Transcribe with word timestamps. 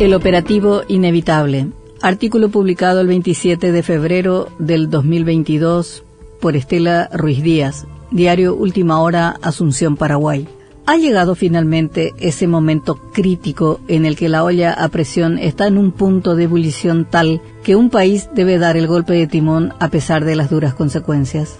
El 0.00 0.14
operativo 0.14 0.80
inevitable. 0.88 1.66
Artículo 2.00 2.48
publicado 2.48 3.02
el 3.02 3.06
27 3.06 3.70
de 3.70 3.82
febrero 3.82 4.48
del 4.58 4.88
2022 4.88 6.04
por 6.40 6.56
Estela 6.56 7.10
Ruiz 7.12 7.42
Díaz, 7.42 7.86
diario 8.10 8.54
Última 8.54 9.02
Hora, 9.02 9.36
Asunción, 9.42 9.98
Paraguay. 9.98 10.48
Ha 10.86 10.96
llegado 10.96 11.34
finalmente 11.34 12.14
ese 12.18 12.46
momento 12.46 12.96
crítico 13.12 13.78
en 13.88 14.06
el 14.06 14.16
que 14.16 14.30
la 14.30 14.42
olla 14.42 14.72
a 14.72 14.88
presión 14.88 15.36
está 15.36 15.66
en 15.66 15.76
un 15.76 15.92
punto 15.92 16.34
de 16.34 16.44
ebullición 16.44 17.04
tal 17.04 17.42
que 17.62 17.76
un 17.76 17.90
país 17.90 18.30
debe 18.34 18.58
dar 18.58 18.78
el 18.78 18.86
golpe 18.86 19.12
de 19.12 19.26
timón 19.26 19.74
a 19.80 19.88
pesar 19.90 20.24
de 20.24 20.34
las 20.34 20.48
duras 20.48 20.72
consecuencias. 20.72 21.58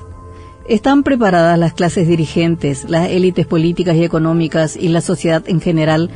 ¿Están 0.71 1.03
preparadas 1.03 1.59
las 1.59 1.73
clases 1.73 2.07
dirigentes, 2.07 2.89
las 2.89 3.09
élites 3.09 3.45
políticas 3.45 3.97
y 3.97 4.05
económicas 4.05 4.77
y 4.77 4.89
la 4.89 5.01
sociedad 5.01 5.43
en 5.49 5.61
general 5.61 6.11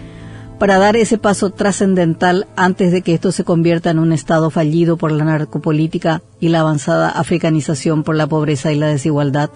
para 0.61 0.79
dar 0.79 0.95
ese 0.95 1.19
paso 1.19 1.51
trascendental 1.51 2.47
antes 2.55 2.93
de 2.93 3.03
que 3.03 3.15
esto 3.15 3.33
se 3.33 3.43
convierta 3.43 3.91
en 3.91 3.99
un 3.99 4.13
Estado 4.13 4.51
fallido 4.51 4.97
por 4.97 5.11
la 5.11 5.25
narcopolítica 5.25 6.23
y 6.39 6.51
la 6.51 6.61
avanzada 6.61 7.09
africanización 7.09 8.05
por 8.05 8.15
la 8.15 8.29
pobreza 8.29 8.71
y 8.71 8.77
la 8.77 8.87
desigualdad. 8.87 9.51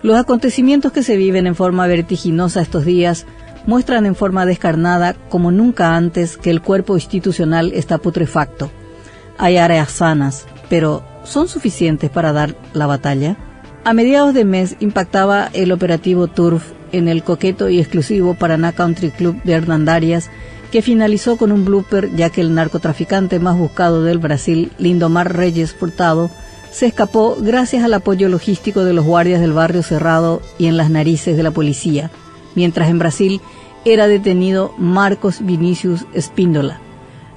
Los 0.00 0.18
acontecimientos 0.18 0.92
que 0.92 1.02
se 1.02 1.18
viven 1.18 1.46
en 1.46 1.54
forma 1.54 1.86
vertiginosa 1.86 2.62
estos 2.62 2.86
días 2.86 3.26
muestran 3.66 4.06
en 4.06 4.14
forma 4.14 4.46
descarnada, 4.46 5.12
como 5.28 5.50
nunca 5.50 5.94
antes, 5.94 6.38
que 6.38 6.48
el 6.48 6.62
cuerpo 6.62 6.94
institucional 6.94 7.72
está 7.74 7.98
putrefacto. 7.98 8.70
Hay 9.36 9.58
áreas 9.58 9.90
sanas, 9.90 10.46
pero 10.70 11.02
¿son 11.22 11.48
suficientes 11.48 12.08
para 12.08 12.32
dar 12.32 12.56
la 12.72 12.86
batalla? 12.86 13.36
A 13.88 13.94
mediados 13.94 14.34
de 14.34 14.44
mes 14.44 14.76
impactaba 14.80 15.48
el 15.54 15.72
operativo 15.72 16.26
Turf 16.26 16.72
en 16.92 17.08
el 17.08 17.22
coqueto 17.22 17.70
y 17.70 17.80
exclusivo 17.80 18.34
Paraná 18.34 18.72
Country 18.72 19.10
Club 19.10 19.42
de 19.44 19.54
Hernandarias, 19.54 20.28
que 20.70 20.82
finalizó 20.82 21.38
con 21.38 21.52
un 21.52 21.64
blooper 21.64 22.14
ya 22.14 22.28
que 22.28 22.42
el 22.42 22.54
narcotraficante 22.54 23.38
más 23.38 23.56
buscado 23.56 24.02
del 24.02 24.18
Brasil, 24.18 24.72
Lindomar 24.76 25.34
Reyes 25.34 25.72
Furtado, 25.72 26.30
se 26.70 26.84
escapó 26.84 27.38
gracias 27.40 27.82
al 27.82 27.94
apoyo 27.94 28.28
logístico 28.28 28.84
de 28.84 28.92
los 28.92 29.06
guardias 29.06 29.40
del 29.40 29.54
barrio 29.54 29.82
cerrado 29.82 30.42
y 30.58 30.66
en 30.66 30.76
las 30.76 30.90
narices 30.90 31.38
de 31.38 31.42
la 31.42 31.50
policía, 31.50 32.10
mientras 32.54 32.90
en 32.90 32.98
Brasil 32.98 33.40
era 33.86 34.06
detenido 34.06 34.74
Marcos 34.76 35.38
Vinicius 35.40 36.04
Espíndola. 36.12 36.78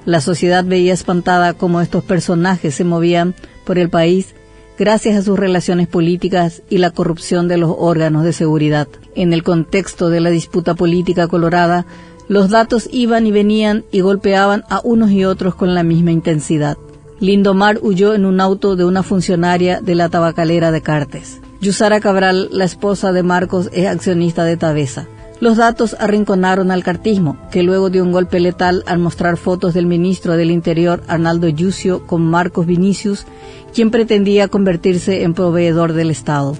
La 0.04 0.20
sociedad 0.20 0.66
veía 0.66 0.92
espantada 0.92 1.54
cómo 1.54 1.80
estos 1.80 2.04
personajes 2.04 2.74
se 2.74 2.84
movían 2.84 3.34
por 3.64 3.78
el 3.78 3.88
país 3.88 4.34
gracias 4.78 5.16
a 5.16 5.22
sus 5.22 5.38
relaciones 5.38 5.88
políticas 5.88 6.62
y 6.68 6.78
la 6.78 6.90
corrupción 6.90 7.48
de 7.48 7.58
los 7.58 7.74
órganos 7.76 8.24
de 8.24 8.32
seguridad. 8.32 8.88
En 9.14 9.32
el 9.32 9.42
contexto 9.42 10.08
de 10.08 10.20
la 10.20 10.30
disputa 10.30 10.74
política 10.74 11.28
colorada, 11.28 11.86
los 12.28 12.50
datos 12.50 12.88
iban 12.92 13.26
y 13.26 13.32
venían 13.32 13.84
y 13.92 14.00
golpeaban 14.00 14.64
a 14.70 14.80
unos 14.84 15.10
y 15.10 15.24
otros 15.24 15.54
con 15.54 15.74
la 15.74 15.82
misma 15.82 16.12
intensidad. 16.12 16.76
Lindomar 17.20 17.78
huyó 17.82 18.14
en 18.14 18.24
un 18.24 18.40
auto 18.40 18.74
de 18.74 18.84
una 18.84 19.02
funcionaria 19.02 19.80
de 19.80 19.94
la 19.94 20.08
tabacalera 20.08 20.72
de 20.72 20.82
Cartes. 20.82 21.40
Yusara 21.60 22.00
Cabral, 22.00 22.48
la 22.50 22.64
esposa 22.64 23.12
de 23.12 23.22
Marcos, 23.22 23.70
es 23.72 23.86
accionista 23.86 24.44
de 24.44 24.56
Tabesa. 24.56 25.06
Los 25.42 25.56
datos 25.56 25.96
arrinconaron 25.98 26.70
al 26.70 26.84
cartismo, 26.84 27.36
que 27.50 27.64
luego 27.64 27.90
dio 27.90 28.04
un 28.04 28.12
golpe 28.12 28.38
letal 28.38 28.84
al 28.86 29.00
mostrar 29.00 29.36
fotos 29.36 29.74
del 29.74 29.86
ministro 29.86 30.36
del 30.36 30.52
Interior, 30.52 31.02
Arnaldo 31.08 31.48
Yucio, 31.48 32.06
con 32.06 32.22
Marcos 32.22 32.64
Vinicius, 32.64 33.26
quien 33.74 33.90
pretendía 33.90 34.46
convertirse 34.46 35.24
en 35.24 35.34
proveedor 35.34 35.94
del 35.94 36.10
Estado. 36.10 36.56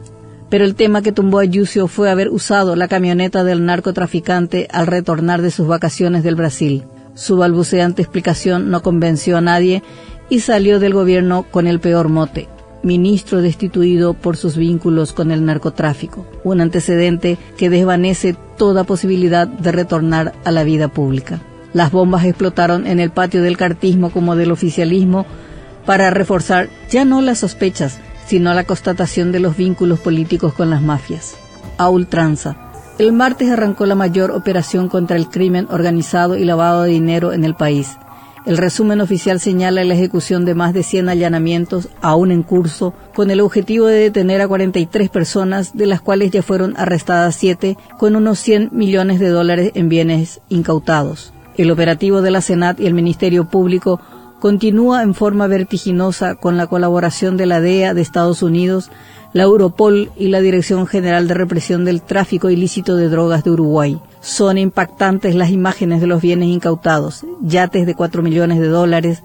Pero 0.48 0.64
el 0.64 0.74
tema 0.74 1.00
que 1.00 1.12
tumbó 1.12 1.38
a 1.38 1.44
Yucio 1.44 1.86
fue 1.86 2.10
haber 2.10 2.30
usado 2.30 2.74
la 2.74 2.88
camioneta 2.88 3.44
del 3.44 3.64
narcotraficante 3.64 4.66
al 4.72 4.88
retornar 4.88 5.42
de 5.42 5.52
sus 5.52 5.68
vacaciones 5.68 6.24
del 6.24 6.34
Brasil. 6.34 6.82
Su 7.14 7.36
balbuceante 7.36 8.02
explicación 8.02 8.72
no 8.72 8.82
convenció 8.82 9.36
a 9.36 9.40
nadie 9.42 9.84
y 10.28 10.40
salió 10.40 10.80
del 10.80 10.94
gobierno 10.94 11.46
con 11.52 11.68
el 11.68 11.78
peor 11.78 12.08
mote, 12.08 12.48
ministro 12.82 13.42
destituido 13.42 14.14
por 14.14 14.36
sus 14.36 14.56
vínculos 14.56 15.12
con 15.12 15.30
el 15.30 15.44
narcotráfico, 15.44 16.26
un 16.44 16.60
antecedente 16.60 17.38
que 17.56 17.70
desvanece 17.70 18.36
toda 18.56 18.84
posibilidad 18.84 19.46
de 19.46 19.72
retornar 19.72 20.34
a 20.44 20.50
la 20.50 20.64
vida 20.64 20.88
pública. 20.88 21.40
Las 21.72 21.90
bombas 21.90 22.24
explotaron 22.24 22.86
en 22.86 23.00
el 23.00 23.10
patio 23.10 23.42
del 23.42 23.56
cartismo 23.56 24.10
como 24.10 24.36
del 24.36 24.50
oficialismo 24.50 25.26
para 25.86 26.10
reforzar 26.10 26.68
ya 26.90 27.04
no 27.04 27.22
las 27.22 27.38
sospechas, 27.38 27.98
sino 28.26 28.52
la 28.54 28.64
constatación 28.64 29.32
de 29.32 29.40
los 29.40 29.56
vínculos 29.56 29.98
políticos 29.98 30.52
con 30.52 30.70
las 30.70 30.82
mafias. 30.82 31.34
A 31.78 31.88
ultranza. 31.88 32.56
El 32.98 33.12
martes 33.12 33.50
arrancó 33.50 33.86
la 33.86 33.94
mayor 33.94 34.30
operación 34.30 34.88
contra 34.88 35.16
el 35.16 35.28
crimen 35.28 35.66
organizado 35.70 36.36
y 36.36 36.44
lavado 36.44 36.82
de 36.82 36.90
dinero 36.90 37.32
en 37.32 37.44
el 37.44 37.54
país. 37.54 37.96
El 38.44 38.56
resumen 38.56 39.00
oficial 39.00 39.38
señala 39.38 39.84
la 39.84 39.94
ejecución 39.94 40.44
de 40.44 40.54
más 40.54 40.74
de 40.74 40.82
100 40.82 41.08
allanamientos 41.08 41.88
aún 42.00 42.32
en 42.32 42.42
curso, 42.42 42.92
con 43.14 43.30
el 43.30 43.40
objetivo 43.40 43.86
de 43.86 44.00
detener 44.00 44.40
a 44.40 44.48
43 44.48 45.10
personas, 45.10 45.76
de 45.76 45.86
las 45.86 46.00
cuales 46.00 46.32
ya 46.32 46.42
fueron 46.42 46.74
arrestadas 46.76 47.36
7, 47.36 47.76
con 47.98 48.16
unos 48.16 48.40
100 48.40 48.70
millones 48.72 49.20
de 49.20 49.28
dólares 49.28 49.70
en 49.74 49.88
bienes 49.88 50.40
incautados. 50.48 51.32
El 51.56 51.70
operativo 51.70 52.20
de 52.20 52.32
la 52.32 52.40
Senat 52.40 52.80
y 52.80 52.86
el 52.86 52.94
Ministerio 52.94 53.48
Público 53.48 54.00
continúa 54.40 55.04
en 55.04 55.14
forma 55.14 55.46
vertiginosa 55.46 56.34
con 56.34 56.56
la 56.56 56.66
colaboración 56.66 57.36
de 57.36 57.46
la 57.46 57.60
DEA 57.60 57.94
de 57.94 58.00
Estados 58.00 58.42
Unidos, 58.42 58.90
la 59.32 59.44
Europol 59.44 60.12
y 60.16 60.28
la 60.28 60.40
Dirección 60.40 60.86
General 60.86 61.26
de 61.26 61.34
Represión 61.34 61.84
del 61.84 62.02
Tráfico 62.02 62.50
Ilícito 62.50 62.96
de 62.96 63.08
Drogas 63.08 63.44
de 63.44 63.50
Uruguay. 63.50 64.00
Son 64.20 64.58
impactantes 64.58 65.34
las 65.34 65.50
imágenes 65.50 66.00
de 66.00 66.06
los 66.06 66.20
bienes 66.20 66.48
incautados, 66.48 67.24
yates 67.40 67.86
de 67.86 67.94
4 67.94 68.22
millones 68.22 68.60
de 68.60 68.68
dólares, 68.68 69.22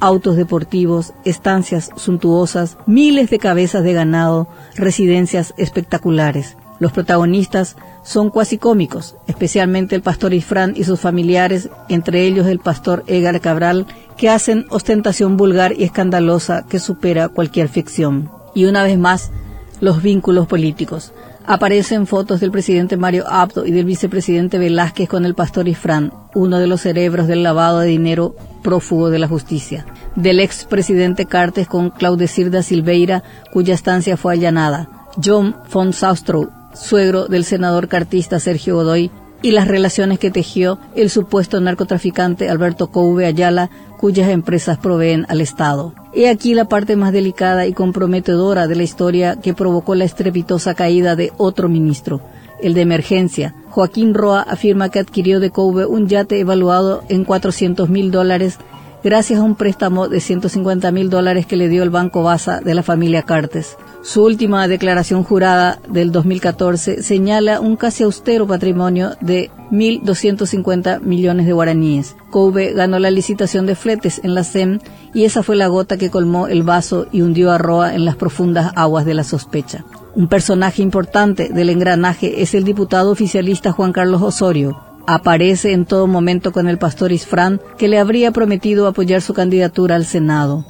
autos 0.00 0.36
deportivos, 0.36 1.12
estancias 1.24 1.90
suntuosas, 1.96 2.78
miles 2.86 3.28
de 3.30 3.38
cabezas 3.38 3.84
de 3.84 3.92
ganado, 3.92 4.48
residencias 4.76 5.52
espectaculares. 5.58 6.56
Los 6.78 6.92
protagonistas 6.92 7.76
son 8.02 8.30
cuasi 8.30 8.56
cómicos, 8.56 9.14
especialmente 9.26 9.94
el 9.94 10.00
pastor 10.00 10.32
Ifrán 10.32 10.72
y 10.74 10.84
sus 10.84 10.98
familiares, 10.98 11.68
entre 11.90 12.22
ellos 12.26 12.46
el 12.46 12.58
pastor 12.58 13.04
Edgar 13.06 13.38
Cabral, 13.42 13.86
que 14.16 14.30
hacen 14.30 14.64
ostentación 14.70 15.36
vulgar 15.36 15.74
y 15.78 15.84
escandalosa 15.84 16.64
que 16.66 16.78
supera 16.78 17.28
cualquier 17.28 17.68
ficción. 17.68 18.30
Y 18.54 18.64
una 18.64 18.82
vez 18.82 18.98
más, 18.98 19.30
los 19.80 20.02
vínculos 20.02 20.46
políticos. 20.46 21.12
Aparecen 21.46 22.06
fotos 22.06 22.40
del 22.40 22.50
presidente 22.50 22.96
Mario 22.96 23.24
Abdo 23.28 23.66
y 23.66 23.70
del 23.70 23.86
vicepresidente 23.86 24.58
Velázquez 24.58 25.08
con 25.08 25.24
el 25.24 25.34
pastor 25.34 25.68
Ifrán, 25.68 26.12
uno 26.34 26.58
de 26.58 26.66
los 26.66 26.82
cerebros 26.82 27.26
del 27.26 27.42
lavado 27.42 27.80
de 27.80 27.88
dinero 27.88 28.36
prófugo 28.62 29.10
de 29.10 29.18
la 29.18 29.26
justicia. 29.26 29.86
Del 30.16 30.38
expresidente 30.38 31.26
Cartes 31.26 31.66
con 31.66 31.90
Claudecir 31.90 32.50
da 32.50 32.62
Silveira, 32.62 33.24
cuya 33.52 33.74
estancia 33.74 34.16
fue 34.16 34.34
allanada. 34.34 34.88
John 35.22 35.56
von 35.72 35.92
Saustrow, 35.92 36.50
suegro 36.74 37.26
del 37.26 37.44
senador 37.44 37.88
cartista 37.88 38.38
Sergio 38.38 38.76
Godoy, 38.76 39.10
y 39.42 39.52
las 39.52 39.68
relaciones 39.68 40.18
que 40.18 40.30
tejió 40.30 40.78
el 40.94 41.10
supuesto 41.10 41.60
narcotraficante 41.60 42.48
Alberto 42.50 42.88
Couve 42.88 43.26
Ayala, 43.26 43.70
cuyas 43.98 44.28
empresas 44.28 44.78
proveen 44.78 45.26
al 45.28 45.40
Estado. 45.40 45.94
He 46.12 46.28
aquí 46.28 46.54
la 46.54 46.66
parte 46.66 46.96
más 46.96 47.12
delicada 47.12 47.66
y 47.66 47.72
comprometedora 47.72 48.66
de 48.66 48.76
la 48.76 48.82
historia 48.82 49.36
que 49.36 49.54
provocó 49.54 49.94
la 49.94 50.04
estrepitosa 50.04 50.74
caída 50.74 51.16
de 51.16 51.32
otro 51.36 51.68
ministro, 51.68 52.20
el 52.62 52.74
de 52.74 52.82
emergencia. 52.82 53.54
Joaquín 53.70 54.14
Roa 54.14 54.42
afirma 54.42 54.88
que 54.88 54.98
adquirió 54.98 55.40
de 55.40 55.50
Koube 55.50 55.86
un 55.86 56.08
yate 56.08 56.40
evaluado 56.40 57.02
en 57.08 57.24
400 57.24 57.88
mil 57.88 58.10
dólares 58.10 58.58
gracias 59.02 59.40
a 59.40 59.42
un 59.42 59.54
préstamo 59.54 60.08
de 60.08 60.20
150 60.20 60.90
mil 60.92 61.10
dólares 61.10 61.46
que 61.46 61.56
le 61.56 61.68
dio 61.68 61.82
el 61.82 61.90
Banco 61.90 62.22
Basa 62.22 62.60
de 62.60 62.74
la 62.74 62.82
familia 62.82 63.22
Cartes. 63.22 63.76
Su 64.02 64.24
última 64.24 64.66
declaración 64.68 65.24
jurada 65.24 65.78
del 65.88 66.12
2014 66.12 67.02
señala 67.02 67.60
un 67.60 67.76
casi 67.76 68.04
austero 68.04 68.46
patrimonio 68.46 69.12
de 69.20 69.50
1.250 69.70 71.00
millones 71.00 71.46
de 71.46 71.52
guaraníes. 71.52 72.16
Koube 72.30 72.72
ganó 72.72 72.98
la 72.98 73.10
licitación 73.10 73.66
de 73.66 73.74
fletes 73.74 74.20
en 74.24 74.34
la 74.34 74.44
SEM 74.44 74.78
y 75.14 75.24
esa 75.24 75.42
fue 75.42 75.56
la 75.56 75.68
gota 75.68 75.96
que 75.96 76.10
colmó 76.10 76.48
el 76.48 76.62
vaso 76.62 77.06
y 77.12 77.22
hundió 77.22 77.50
a 77.50 77.58
Roa 77.58 77.94
en 77.94 78.04
las 78.04 78.16
profundas 78.16 78.72
aguas 78.74 79.04
de 79.04 79.14
la 79.14 79.24
sospecha. 79.24 79.84
Un 80.14 80.28
personaje 80.28 80.82
importante 80.82 81.50
del 81.50 81.70
engranaje 81.70 82.42
es 82.42 82.54
el 82.54 82.64
diputado 82.64 83.10
oficialista 83.10 83.72
Juan 83.72 83.92
Carlos 83.92 84.22
Osorio, 84.22 84.89
aparece 85.14 85.72
en 85.72 85.86
todo 85.86 86.06
momento 86.06 86.52
con 86.52 86.68
el 86.68 86.78
pastor 86.78 87.10
Isfrán, 87.10 87.60
que 87.76 87.88
le 87.88 87.98
habría 87.98 88.30
prometido 88.30 88.86
apoyar 88.86 89.22
su 89.22 89.34
candidatura 89.34 89.96
al 89.96 90.04
Senado. 90.04 90.64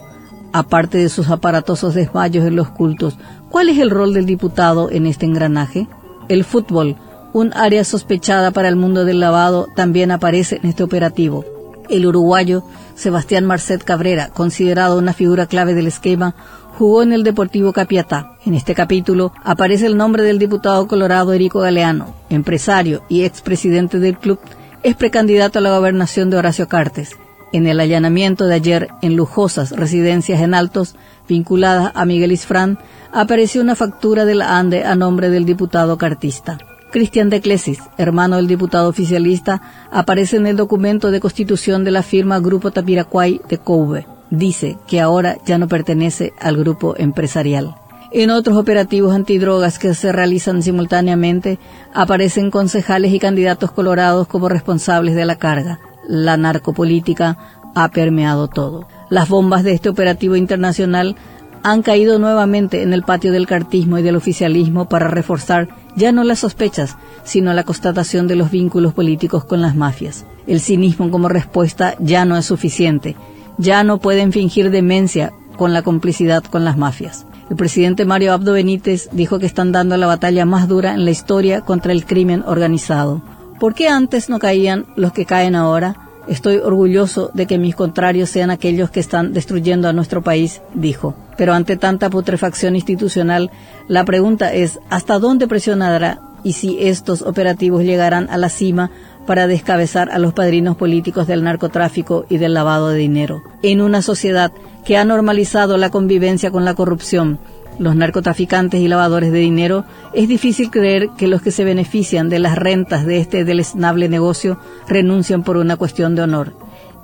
Aparte 0.55 0.97
de 0.97 1.11
sus 1.11 1.29
aparatosos 1.29 1.95
desmayos 1.95 2.47
en 2.47 2.57
los 2.57 2.71
cultos, 2.71 3.19
¿cuál 3.51 3.69
es 3.69 3.79
el 3.79 3.91
rol 3.91 4.15
del 4.15 4.25
diputado 4.25 4.91
en 4.91 5.05
este 5.05 5.27
engranaje? 5.27 5.89
El 6.29 6.45
fútbol, 6.45 6.97
un 7.35 7.53
área 7.53 7.85
sospechada 7.85 8.51
para 8.51 8.69
el 8.69 8.77
mundo 8.77 9.05
del 9.05 9.21
lavado, 9.21 9.67
también 9.77 10.11
aparece 10.11 10.59
en 10.63 10.71
este 10.71 10.85
operativo. 10.85 11.45
El 11.91 12.07
uruguayo 12.07 12.63
Sebastián 12.95 13.45
Marcet 13.45 13.83
Cabrera, 13.83 14.29
considerado 14.29 14.97
una 14.97 15.13
figura 15.13 15.47
clave 15.47 15.75
del 15.75 15.89
esquema, 15.89 16.37
jugó 16.79 17.03
en 17.03 17.13
el 17.13 17.25
Deportivo 17.25 17.73
Capiatá. 17.73 18.37
En 18.47 18.55
este 18.55 18.75
capítulo 18.75 19.33
aparece 19.43 19.87
el 19.87 19.97
nombre 19.97 20.23
del 20.23 20.39
diputado 20.39 20.87
colorado 20.87 21.33
Erico 21.33 21.61
Galeano, 21.61 22.15
empresario 22.31 23.03
y 23.09 23.25
expresidente 23.25 23.99
del 23.99 24.19
club, 24.19 24.39
es 24.83 24.95
precandidato 24.95 25.59
a 25.59 25.63
la 25.63 25.77
gobernación 25.77 26.31
de 26.31 26.37
Horacio 26.37 26.69
Cartes. 26.69 27.17
En 27.53 27.67
el 27.67 27.81
allanamiento 27.81 28.47
de 28.47 28.55
ayer 28.55 28.89
en 29.03 29.17
lujosas 29.17 29.73
residencias 29.73 30.41
en 30.41 30.55
Altos, 30.55 30.95
vinculadas 31.29 31.91
a 31.95 32.05
Miguel 32.05 32.33
Isfrán, 32.33 32.79
apareció 33.13 33.61
una 33.61 33.75
factura 33.75 34.25
de 34.25 34.37
la 34.37 34.57
ANDE 34.57 34.85
a 34.85 34.95
nombre 34.95 35.29
del 35.29 35.45
diputado 35.45 35.99
cartista. 35.99 36.59
Cristian 36.91 37.31
de 37.31 37.41
Clesis, 37.41 37.79
hermano 37.99 38.37
del 38.37 38.47
diputado 38.47 38.89
oficialista, 38.89 39.63
aparece 39.91 40.37
en 40.37 40.47
el 40.47 40.57
documento 40.57 41.11
de 41.11 41.21
constitución 41.21 41.85
de 41.85 41.93
la 41.93 42.03
firma 42.03 42.41
Grupo 42.41 42.71
Tapiracuay 42.71 43.41
de 43.49 43.59
Coube. 43.59 44.07
Dice 44.31 44.77
que 44.87 45.01
ahora 45.01 45.39
ya 45.47 45.59
no 45.59 45.69
pertenece 45.69 46.33
al 46.41 46.57
grupo 46.57 46.95
empresarial. 46.97 47.77
En 48.13 48.31
otros 48.31 48.57
operativos 48.57 49.15
antidrogas 49.15 49.79
que 49.79 49.95
se 49.95 50.11
realizan 50.11 50.63
simultáneamente, 50.63 51.61
aparecen 51.95 52.51
concejales 52.51 53.13
y 53.13 53.21
candidatos 53.21 53.71
colorados 53.71 54.27
como 54.27 54.49
responsables 54.49 55.15
de 55.15 55.25
la 55.25 55.37
carga. 55.37 55.79
La 56.09 56.37
narcopolítica 56.37 57.39
ha 57.75 57.89
permeado 57.89 58.49
todo. 58.49 58.89
Las 59.11 59.29
bombas 59.29 59.63
de 59.63 59.73
este 59.73 59.89
operativo 59.89 60.35
internacional 60.35 61.15
han 61.63 61.83
caído 61.83 62.19
nuevamente 62.19 62.83
en 62.83 62.93
el 62.93 63.03
patio 63.03 63.33
del 63.33 63.47
cartismo 63.47 63.99
y 63.99 64.03
del 64.03 64.17
oficialismo 64.17 64.89
para 64.89 65.09
reforzar 65.09 65.69
ya 65.97 66.13
no 66.13 66.25
las 66.25 66.41
sospechas, 66.41 66.97
sino 67.25 67.53
la 67.53 67.65
constatación 67.65 68.27
de 68.29 68.37
los 68.37 68.51
vínculos 68.51 68.95
políticos 68.95 69.45
con 69.45 69.61
las 69.61 69.77
mafias. 69.77 70.25
El 70.47 70.61
cinismo 70.61 71.11
como 71.11 71.29
respuesta 71.29 71.97
ya 71.99 72.25
no 72.25 72.37
es 72.37 72.47
suficiente. 72.47 73.17
Ya 73.59 73.85
no 73.85 73.99
pueden 73.99 74.33
fingir 74.33 74.71
demencia 74.71 75.33
con 75.57 75.73
la 75.73 75.83
complicidad 75.83 76.43
con 76.43 76.65
las 76.65 76.77
mafias. 76.77 77.27
El 77.51 77.57
presidente 77.57 78.05
Mario 78.05 78.33
Abdo 78.33 78.53
Benítez 78.53 79.09
dijo 79.13 79.39
que 79.39 79.47
están 79.47 79.73
dando 79.73 79.97
la 79.97 80.07
batalla 80.07 80.47
más 80.47 80.69
dura 80.69 80.95
en 80.95 81.05
la 81.05 81.11
historia 81.11 81.63
contra 81.63 81.93
el 81.93 82.07
crimen 82.07 82.45
organizado. 82.47 83.23
¿Por 83.59 83.75
qué 83.75 83.89
antes 83.89 84.31
no 84.31 84.39
caían 84.39 84.87
los 84.97 85.13
que 85.13 85.27
caen 85.27 85.55
ahora? 85.55 86.10
Estoy 86.29 86.57
orgulloso 86.57 87.31
de 87.35 87.47
que 87.47 87.59
mis 87.59 87.75
contrarios 87.75 88.31
sean 88.31 88.51
aquellos 88.51 88.91
que 88.91 89.01
están 89.01 89.33
destruyendo 89.33 89.89
a 89.89 89.93
nuestro 89.93 90.23
país, 90.23 90.61
dijo. 90.75 91.15
Pero 91.37 91.55
ante 91.55 91.77
tanta 91.77 92.11
putrefacción 92.11 92.77
institucional, 92.77 93.51
la 93.89 94.05
pregunta 94.05 94.53
es 94.53 94.79
¿hasta 94.91 95.19
dónde 95.19 95.49
presionará 95.49 96.21
y 96.43 96.53
si 96.53 96.79
estos 96.81 97.23
operativos 97.23 97.83
llegarán 97.83 98.29
a 98.31 98.39
la 98.39 98.49
cima 98.49 98.91
para 99.27 99.47
descabezar 99.47 100.11
a 100.11 100.19
los 100.19 100.33
padrinos 100.33 100.77
políticos 100.77 101.27
del 101.27 101.45
narcotráfico 101.45 102.27
y 102.29 102.39
del 102.39 102.55
lavado 102.55 102.91
de 102.91 102.99
dinero? 102.99 103.43
En 103.63 103.81
una 103.81 104.03
sociedad 104.03 104.53
que 104.85 104.97
ha 104.97 105.05
normalizado 105.05 105.77
la 105.77 105.91
convivencia 105.91 106.51
con 106.51 106.65
la 106.65 106.75
corrupción, 106.75 107.39
los 107.81 107.97
narcotraficantes 107.97 108.79
y 108.81 108.89
lavadores 108.89 109.33
de 109.33 109.39
dinero, 109.39 109.87
es 110.13 110.29
difícil 110.29 110.71
creer 110.71 111.09
que 111.17 111.27
los 111.27 111.41
que 111.41 111.51
se 111.51 111.65
benefician 111.65 112.29
de 112.29 112.39
las 112.39 112.57
rentas 112.57 113.07
de 113.07 113.17
este 113.17 113.47
deleznable 113.47 114.11
negocio 114.11 114.61
renuncian 114.87 115.43
por 115.43 115.57
una 115.57 115.79
cuestión 115.79 116.15
de 116.15 116.23
honor. 116.23 116.53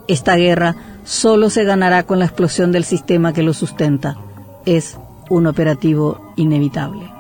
Esta 0.07 0.37
guerra 0.37 0.77
solo 1.03 1.49
se 1.49 1.65
ganará 1.65 2.03
con 2.03 2.19
la 2.19 2.27
explosión 2.27 2.73
del 2.73 2.85
sistema 2.85 3.33
que 3.33 3.43
lo 3.43 3.55
sustenta. 3.55 4.19
Es 4.67 4.99
un 5.31 5.47
operativo 5.47 6.35
inevitable. 6.37 7.16